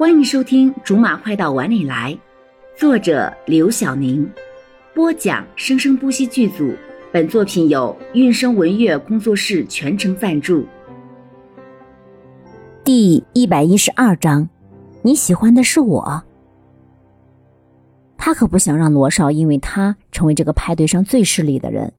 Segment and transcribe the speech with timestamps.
[0.00, 2.10] 欢迎收听《竹马快到碗里来》，
[2.74, 4.26] 作者刘晓宁，
[4.94, 6.72] 播讲生生不息剧组。
[7.12, 10.64] 本作品由韵声文乐工作室全程赞助。
[12.82, 14.48] 第一百一十二章，
[15.02, 16.22] 你喜欢的是我。
[18.16, 21.92] 他可不想让罗少因为他成为这个派对上最势利的人。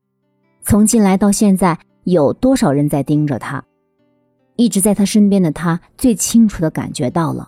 [0.64, 3.64] 从进来到现在，有多少人在盯着他？
[4.56, 7.48] 一直在他身边的他，最清楚的感觉到了。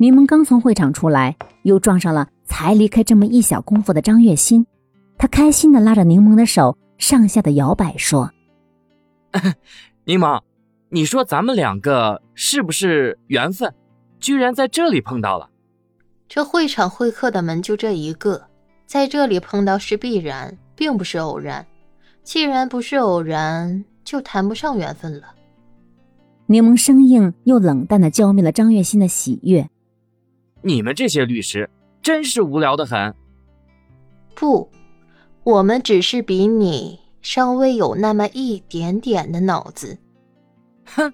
[0.00, 4.66] 柠檬刚从会场出来，又撞上了才离开这么一小功夫的张月心。
[5.18, 8.30] 他开心的拉着柠檬的手，上下的摇摆，说
[10.06, 10.40] ：“柠檬，
[10.88, 13.74] 你说咱们两个是不是缘分？
[14.18, 15.50] 居然在这里碰到了。
[16.26, 18.46] 这会场会客的门就这一个，
[18.86, 21.66] 在这里碰到是必然，并不是偶然。
[22.22, 25.34] 既然不是偶然，就谈不上缘分了。”
[26.48, 29.68] 柠檬生硬又冷淡的浇灭了张月心的喜悦。
[30.62, 31.68] 你们这些律师
[32.02, 33.14] 真是无聊的很。
[34.34, 34.70] 不，
[35.42, 39.98] 我们只是比你稍微有那么一点点的脑子。
[40.86, 41.12] 哼，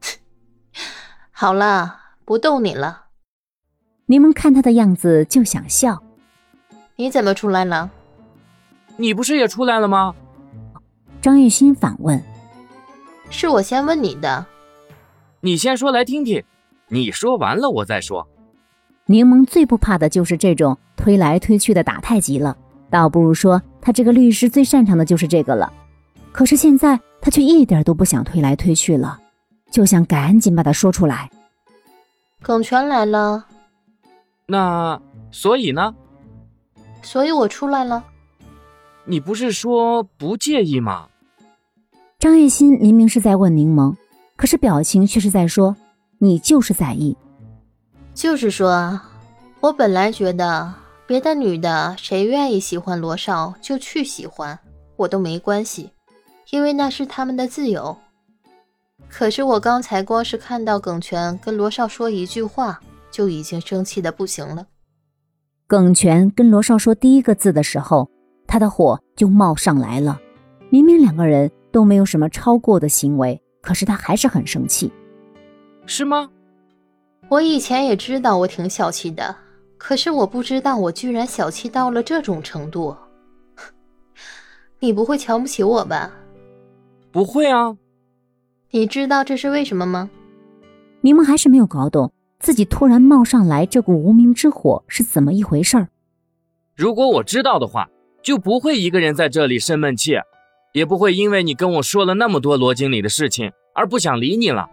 [1.30, 3.06] 好了，不逗你了。
[4.06, 6.02] 柠檬看他的样子就想笑。
[6.96, 7.90] 你怎么出来了？
[8.96, 10.14] 你不是也出来了吗？
[11.20, 12.22] 张玉新反问。
[13.28, 14.46] 是我先问你的。
[15.40, 16.42] 你先说来听听。
[16.88, 18.26] 你说完了，我再说。
[19.08, 22.56] 柠檬最不怕的就是这种推来推去的打太极了，
[22.90, 25.72] 倒不如说他这个律师最擅长的就是这个了。
[26.32, 29.18] 可是现在他却一点都不想推来推去了，
[29.70, 31.30] 就想赶紧把它说出来。
[32.42, 33.46] 耿泉来了，
[34.46, 35.94] 那所以呢？
[37.00, 38.04] 所以我出来了。
[39.04, 41.08] 你不是说不介意吗？
[42.18, 43.94] 张月心明明是在问柠檬，
[44.34, 45.76] 可是表情却是在说
[46.18, 47.16] ：“你就是在意。”
[48.16, 48.98] 就是说，
[49.60, 50.72] 我本来觉得
[51.06, 54.58] 别的女的谁愿意喜欢罗少就去喜欢，
[54.96, 55.90] 我都没关系，
[56.50, 57.94] 因为那是他们的自由。
[59.06, 62.80] 可是我刚才光是看到耿泉跟罗少说一句话，
[63.10, 64.66] 就已经生气的不行了。
[65.66, 68.08] 耿泉跟罗少说第一个字的时候，
[68.46, 70.18] 他的火就冒上来了。
[70.70, 74.90] 明明两个人都没有什么超过的行为，可是他还是很生气，
[75.84, 76.30] 是吗？
[77.28, 79.34] 我以前也知道我挺小气的，
[79.76, 82.96] 可是我不知道我居然小气到了这种程度。
[84.78, 86.12] 你不会瞧不起我吧？
[87.10, 87.76] 不会啊。
[88.70, 90.08] 你知道这是为什么吗？
[91.00, 95.88] 明明还是没有搞懂自己突然冒上来这股无名之火是怎么一回事儿。
[96.74, 97.88] 如果我知道的话，
[98.22, 100.14] 就不会一个人在这里生闷气，
[100.72, 104.68] 也不会因为你跟我说了那么多罗经理的事情而不想理你了。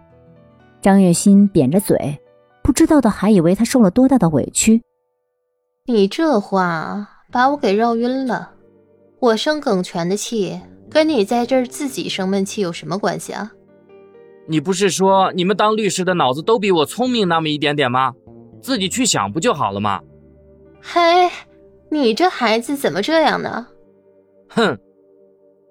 [0.82, 2.20] 张月心扁着嘴。
[2.64, 4.82] 不知道的还以为他受了多大的委屈。
[5.86, 8.52] 你这话把我给绕晕了。
[9.20, 13.52] 我生耿泉的气，跟你在这儿自己生闷气有什么关系啊？
[14.48, 18.14] 你不是说你们当律师的脑子都比我聪明那么一点点吗？
[18.62, 20.02] 自己去想不就好了吗？
[20.82, 21.02] 嘿，
[21.90, 23.68] 你这孩子怎么这样呢？
[24.50, 24.78] 哼！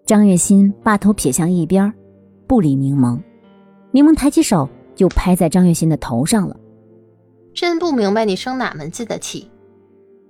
[0.05, 1.93] 张月心把头撇向一边，
[2.47, 3.19] 不理柠檬。
[3.93, 6.57] 柠檬抬起手就拍在张月心的头上了。
[7.55, 9.51] 真不明白你生哪门子的气，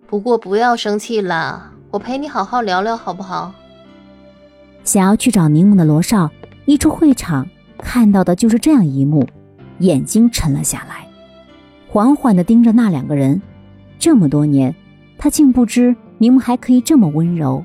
[0.08, 3.54] 不过不要生气了，我陪你好好聊聊好不好？
[4.82, 6.28] 想要去找柠檬的罗少
[6.64, 9.24] 一出会场，看到的就是这样一幕，
[9.78, 11.06] 眼睛沉了下来，
[11.88, 13.40] 缓缓地盯着那两个人。
[13.98, 14.74] 这么多年，
[15.16, 17.64] 他竟不知柠檬还可以这么温柔。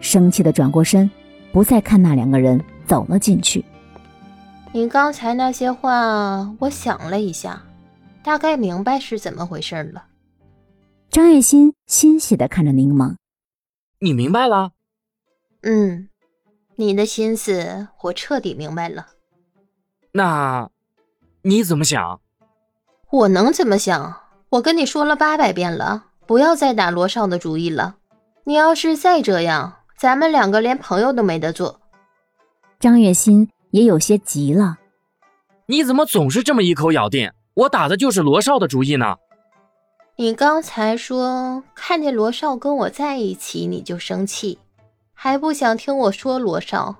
[0.00, 1.10] 生气的转过身，
[1.52, 3.64] 不再看那两个人，走了进去。
[4.72, 7.62] 你刚才那些话，我想了一下。
[8.22, 10.06] 大概明白是怎么回事了。
[11.08, 13.16] 张月心欣喜的看着柠檬，
[13.98, 14.72] 你明白了？
[15.62, 16.08] 嗯，
[16.76, 19.08] 你的心思我彻底明白了。
[20.12, 20.70] 那
[21.42, 22.20] 你怎么想？
[23.10, 24.20] 我能怎么想？
[24.50, 27.96] 我跟你说了八百遍了，不要再打罗少的主意了。
[28.44, 31.80] 你要是再这样，咱们两个连朋友都没得做。
[32.78, 34.78] 张月心也有些急了。
[35.66, 37.30] 你怎么总是这么一口咬定？
[37.54, 39.16] 我打的就是罗少的主意呢。
[40.16, 44.58] 你刚才说看见罗少跟我在一起你就生气，
[45.14, 46.96] 还不想听我说罗少，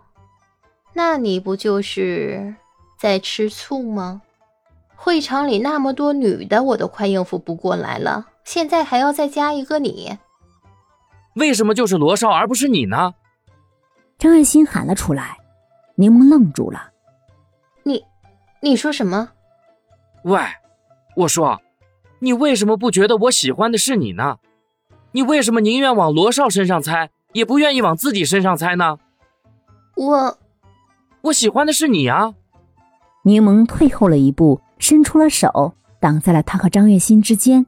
[0.94, 2.54] 那你不就是
[2.98, 4.22] 在吃醋吗？
[4.96, 10.18] 会场里那么多女的，我都快应付不过来了，现在还要再加一个你。
[11.36, 13.14] 为什么就是罗少而不是你呢？
[14.18, 15.38] 张爱心喊了出来，
[15.94, 16.90] 柠檬愣住了。
[17.82, 18.04] 你，
[18.60, 19.30] 你说什么？
[20.24, 20.38] 喂，
[21.16, 21.60] 我说，
[22.18, 24.36] 你为什么不觉得我喜欢的是你呢？
[25.12, 28.98] 你为什么宁愿往罗少身上猜，也不愿意往自己身上猜呢？
[29.96, 30.38] 我，
[31.22, 32.34] 我喜欢的是你啊！
[33.24, 37.66] 柠檬退后了一步，伸出了手，挡在了他和张月心之间。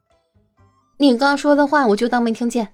[0.97, 2.67] 你刚说的话，我就当没听见。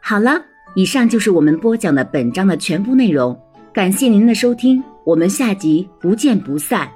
[0.00, 0.42] 好了，
[0.74, 3.38] 以上就是我们播讲的本章的全部内容，
[3.72, 6.90] 感谢您的收听，我们下集不见不散。